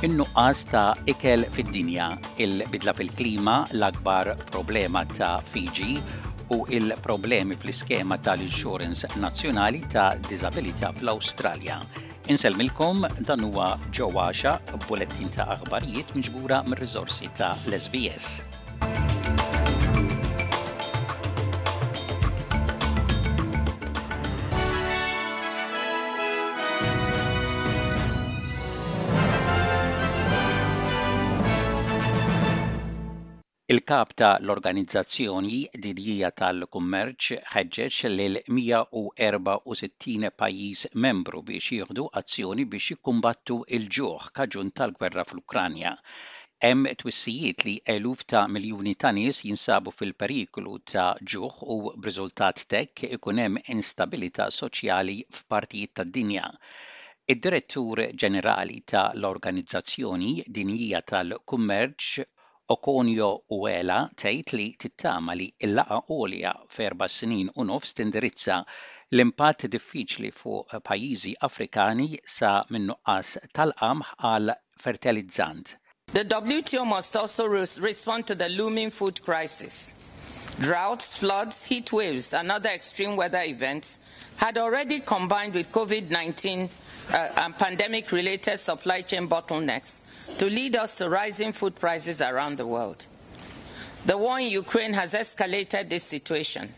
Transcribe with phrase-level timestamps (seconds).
[0.00, 2.06] In-nuqqas ta' ikel fid-dinja,
[2.36, 6.00] il-bidla fil-klima l-akbar problema ta' Fiji
[6.56, 11.76] u il-problemi fl-iskema tal-insurance nazzjonali ta' disabilità fl-Awstralja.
[12.32, 14.30] Inselmilkom dan huwa ġewwa
[14.88, 18.49] bulettin ta' aħbarijiet miġbura mir-riżorsi ta' l-SBS.
[33.72, 44.24] Il-kap ta' l-organizzazzjoni dinjija tal-kummerċ ħeġġeġ l-164 pajjiż membru biex jieħdu azzjoni biex jikumbattu il-ġuħ
[44.38, 45.92] kaġun tal-gwerra fl-Ukranja.
[46.66, 52.94] Hemm twissijiet li eluf ta' miljuni ta' nies jinsabu fil-periklu ta' ġuħ u b'riżultat tek
[53.20, 56.46] ikun hemm instabilità soċjali f'partijiet tad-dinja.
[57.36, 62.04] Id-direttur ġenerali ta' l-Organizzazzjoni Dinjija tal-Kummerċ
[62.70, 68.60] Okonjo Uela tgħid li tittama li il laqa għolja f'erba' snin u nofs tindirizza
[69.16, 70.60] l-impatt diffiċli fu
[70.90, 72.06] pajjiżi Afrikani
[72.38, 74.54] sa minnuqqas tal-qamħ għal
[74.86, 75.74] fertilizzant.
[76.14, 79.82] The WTO must also respond to the looming food crisis.
[80.60, 83.98] droughts, floods, heat waves, and other extreme weather events
[84.36, 86.68] had already combined with COVID 19
[87.12, 90.00] uh, and pandemic related supply chain bottlenecks
[90.38, 93.06] to lead us to rising food prices around the world.
[94.06, 96.72] The war in Ukraine has escalated this situation.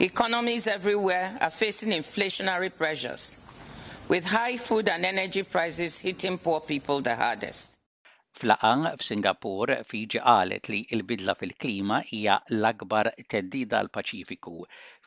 [0.00, 3.36] Economies everywhere are facing inflationary pressures,
[4.08, 7.77] with high food and energy prices hitting poor people the hardest.
[8.38, 14.58] Flaqa f'Singapur Fiji qalet li l-bidla fil-klima hija l-akbar teddida għal paċifiku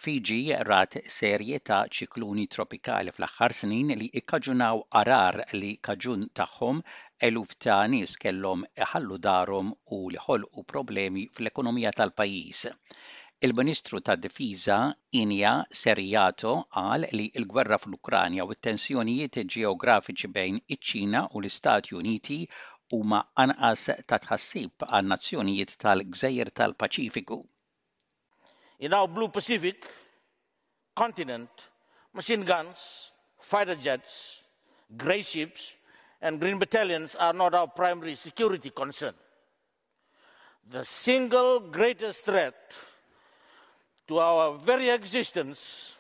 [0.06, 6.84] Fiji rat serje ta' ċikluni tropikali fl-aħħar snin li ikkaġunaw arar li kaġun tagħhom
[7.30, 12.68] eluf ta' nies kellhom iħallu darhom u li ħolqu problemi fl-ekonomija tal-pajjiż.
[13.48, 14.76] Il-Ministru ta' Difiża
[15.20, 15.54] Inja
[15.84, 22.44] serjato qal li l-gwerra fl-Ukranja u t-tensjonijiet ġeografiċi bejn iċ-Ċina u l-Istati Uniti
[22.96, 27.38] huma anqas ta' tħassib għan nazzjonijiet tal-Gżejjer tal-Paċifiku.
[28.86, 29.86] In our blue Pacific
[30.98, 31.50] continent,
[32.14, 34.44] machine guns, fighter jets,
[34.98, 35.74] grey ships,
[36.22, 39.14] and green battalions are not our primary security concern.
[40.70, 42.56] The single greatest threat
[44.08, 45.96] to our very existence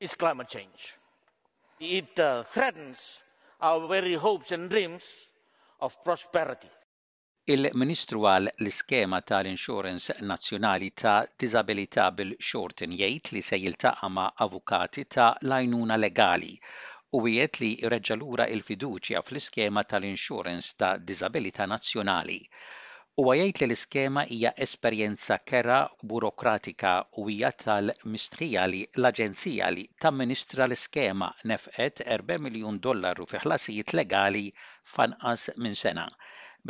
[0.00, 0.94] is climate change.
[1.80, 3.18] It uh, threatens
[3.60, 5.02] our very hopes and dreams
[5.84, 6.68] of prosperity.
[7.54, 15.04] Il-Ministru għal l-iskema tal-Insurance Nazzjonali ta' Disabilità bil shorten jgħid li se jiltaqa' ma' avukati
[15.16, 16.50] ta' lajnuna legali
[17.16, 22.40] u jiet li reġġalura il-fiduċja fl-iskema tal-Insurance ta' Disabilità Nazzjonali
[23.22, 25.74] Huwa jgħid li l-iskema hija esperjenza kera
[26.12, 33.94] burokratika u hija tal-mistrija li l-Aġenzija li tamministra l-iskema nefqet 4 miljun dollaru fi ħlasijiet
[34.00, 34.42] legali
[34.94, 36.08] fanqas minn sena.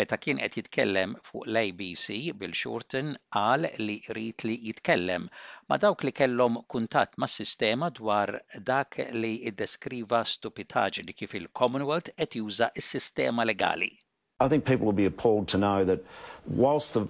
[0.00, 5.24] Beta kien qed jitkellem fuq l-ABC bil Shorten qal li rrit li jitkellem
[5.72, 8.34] ma dawk li kellhom kuntatt mas sistema dwar
[8.72, 13.94] dak li iddeskriva stupitaġni kif il-Commonwealth qed juża s-sistema legali.
[14.40, 16.04] I think people will be appalled to know that
[16.46, 17.02] whilst the,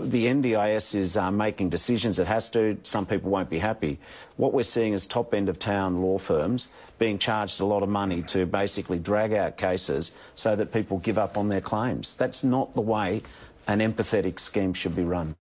[0.00, 4.00] the NDIS is uh, making decisions, it has to, some people won't be happy.
[4.36, 6.68] What we're seeing is top end of town law firms
[6.98, 11.16] being charged a lot of money to basically drag out cases so that people give
[11.16, 12.16] up on their claims.
[12.16, 13.22] That's not the way
[13.68, 15.36] an empathetic scheme should be run.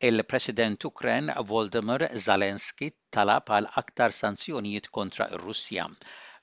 [0.00, 5.86] Il-President Ukraine Volodymyr Zelensky talab għal aktar sanzjonijiet kontra ir-Russja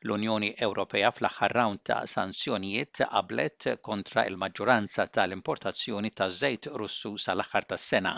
[0.08, 8.16] L-Unjoni Ewropea fl-aħħar round ta' sanzjonijiet qablet kontra il-maġġoranza tal-importazzjoni ta' żejt Russu sal-aħħar tas-sena.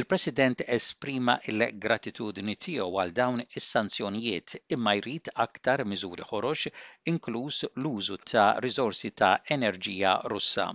[0.00, 6.68] Il-President esprima il-gratitudni tiegħu għal dawn is-sanzjonijiet imma jrid aktar miżuri ħorox
[7.16, 10.70] inkluż l-użu ta' riżorsi ta' enerġija Russa.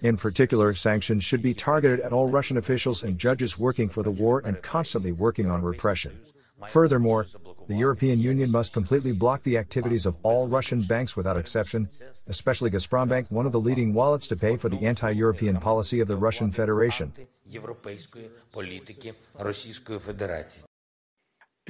[0.00, 4.12] In particular, sanctions should be targeted at all Russian officials and judges working for the
[4.12, 6.20] war and constantly working on repression.
[6.68, 7.26] Furthermore,
[7.66, 11.88] the European Union must completely block the activities of all Russian banks without exception,
[12.28, 16.16] especially Gazprombank, one of the leading wallets to pay for the anti-European policy of the
[16.16, 17.12] Russian Federation.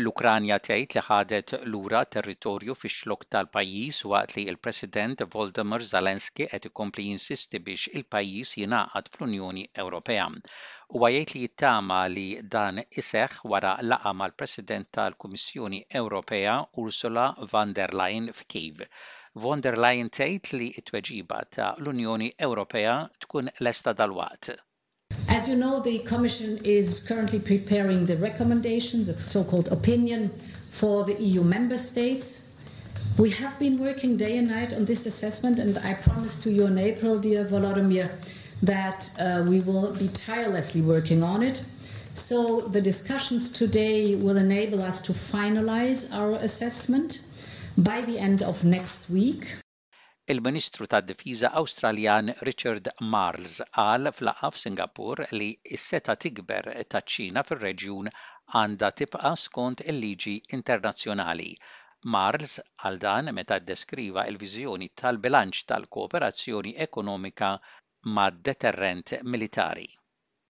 [0.00, 7.04] L-Ukranja tgħid li ħadet lura territorju fix-xlok tal-pajjiż waqt li l-President Volodymyr Zelensky qed ikompli
[7.10, 10.24] jinsisti biex il-pajjiż jingħaqad fl-Unjoni Ewropea.
[10.94, 12.24] Huwa jgħid li jittama li
[12.56, 16.54] dan iseħħ wara laqa mal-President tal-Kummissjoni Ewropea
[16.84, 18.86] Ursula von der Leyen f'Kiev
[19.46, 24.54] von der Leyen tgħid li t-tweġiba ta' l-Unjoni Ewropea tkun lesta dal-waqt.
[25.32, 30.32] As you know, the Commission is currently preparing the recommendations, the so called opinion,
[30.72, 32.40] for the EU member states.
[33.16, 36.66] We have been working day and night on this assessment, and I promise to you
[36.66, 38.10] in April, dear Volodymyr,
[38.60, 41.64] that uh, we will be tirelessly working on it.
[42.14, 47.20] So the discussions today will enable us to finalize our assessment
[47.78, 49.46] by the end of next week.
[50.30, 55.48] Il-Ministru tad-Difiża Awstraljan Richard Marles qal flaqa f'Singapur li
[55.78, 58.10] s-seta tikber taċ-Ċina fir-reġjun
[58.60, 61.48] għandha tibqa' skont il-liġi internazzjonali.
[62.16, 62.54] Marles
[62.86, 67.50] għal dan meta ddeskriva il-viżjoni tal-bilanċ tal-kooperazzjoni ekonomika
[68.14, 69.88] ma' deterrent militari.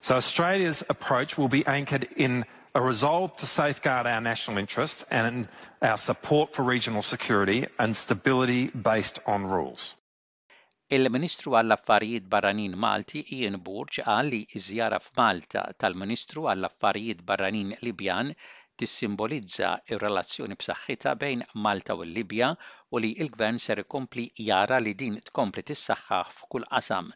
[0.02, 2.44] So Australia's approach will be anchored in
[2.74, 5.48] a resolve to safeguard our national interest and
[5.82, 9.96] our support for regional security and stability based on rules.
[10.92, 18.32] Il-Ministru għall-Affarijiet Barranin Malti Ian Burġ għal li iżjara f'Malta tal-Ministru għall-Affarijiet Barranin Libjan
[18.80, 22.46] tissimbolizza r-relazzjoni b'saħħitha bejn Malta u l-Libja
[22.94, 27.06] u li l-Gvern ser ikompli jara li din tkompli tissaħħaħ f'kull qasam.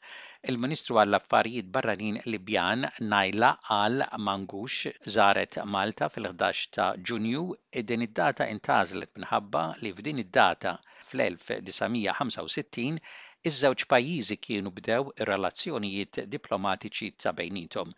[0.53, 2.81] Il-Ministru għall-Affarijiet Barranin Libjan
[3.15, 4.75] Najla għal Mangux
[5.17, 7.45] żaret Malta fil-11 ta' Ġunju
[7.83, 10.73] id-din id-data intażlet minħabba li f'din id-data
[11.09, 13.01] fl-1965
[13.49, 17.91] Iż-żewġ pajjiżi kienu bdew ir-relazzjonijiet diplomatiċi ta' bejnietom.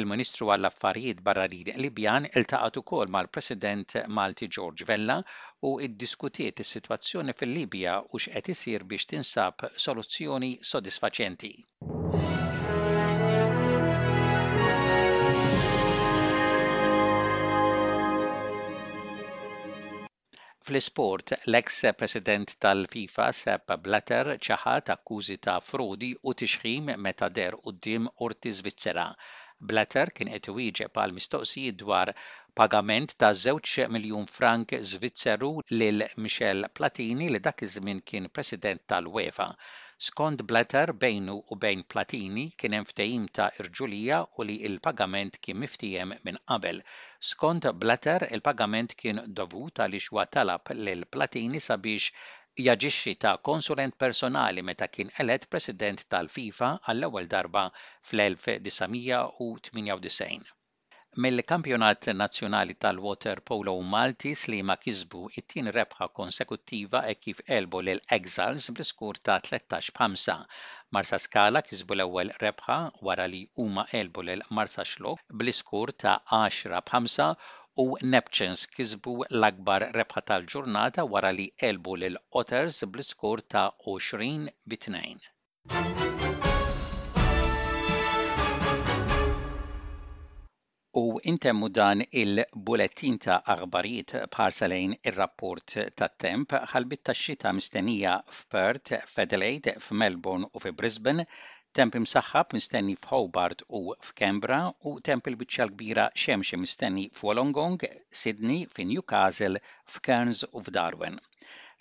[0.00, 5.16] Il-Ministru għall-Affarijiet Barranin Libjan iltaqat ukoll mal-President Malti George Vella
[5.70, 11.54] u iddiskutiet is-sitwazzjoni fil-Libja u x'qed isir biex tinsab soluzzjoni sodisfaċenti.
[20.70, 28.06] Fl-isport, l-eks president tal-FIFA Sepp Blatter ċaħat akkużi ta' frodi u tixħim meta der quddiem
[28.26, 29.06] Orti Zvizzera.
[29.72, 32.14] Blatter kien qed iwieġeb għal mistoqsijiet dwar
[32.62, 35.50] pagament ta' 2 miljun frank Zvizzeru
[35.80, 39.52] lil Michel Platini li dak iż-żmien kien president tal-UEFA.
[40.06, 45.58] Skont Blatter bejnu u bejn Platini kien hemm ftehim ta' irġulija u li l-pagament kien
[45.64, 46.78] miftijem minn qabel.
[47.32, 52.08] Skont Blatter il-pagament kien dovut għaliex huwa talab lil Platini sabiex
[52.68, 60.50] jaġixxi ta' konsulent personali meta kien elett president tal-FIFA għall-ewwel darba fl-1998.
[61.16, 68.68] Mill-Kampjonat Nazzjonali tal-Water Polo Maltis li ma kisbu it-tieni rebħa konsekuttiva e kif elbu l-Exals
[68.70, 70.36] bl-iskur ta' 13-5.
[70.98, 72.76] Marsa Skala kisbu l-ewwel rebħa
[73.08, 77.26] wara li huma elbu l Marsa Xlok bl-iskur ta' 10-5
[77.86, 84.46] u Neptunes kisbu l-akbar rebħa tal-ġurnata wara li elbu l Otters bl-iskur ta' 20
[84.78, 86.49] 2
[90.98, 98.98] U intemmu dan il-bulettin ta' aħbarijiet parsalejn ir-rapport tat temp ħalbit ta' xita mistennija f'Perth,
[99.12, 101.26] f'Adelaide, f'Melbourne u f'Brisbane,
[101.78, 104.58] temp imsaħħab mistenni f'Hobart u f'Kembra
[104.90, 107.86] u temp il-biċċa l-kbira xemxie mistenni f'Wolongong,
[108.22, 111.20] Sydney, f'Newcastle, f'Cairns u f'Darwin.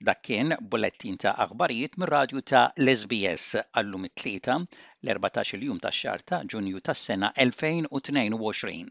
[0.06, 6.22] Dak kien bulettin ta' aħbarijiet mir radju ta' Lesbies għallum it-tlieta l-14 jum ta' xar
[6.22, 8.86] ta' ġunju tas sena 2022.